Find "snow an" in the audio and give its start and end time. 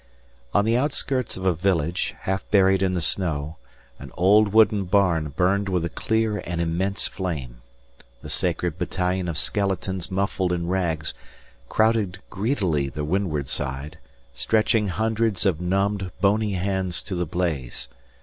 3.01-4.09